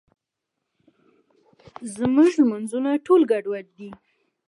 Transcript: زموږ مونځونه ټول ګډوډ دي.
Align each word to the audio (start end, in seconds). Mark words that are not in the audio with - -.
زموږ 1.95 2.31
مونځونه 2.49 2.89
ټول 3.05 3.21
ګډوډ 3.31 3.65
دي. 3.77 3.89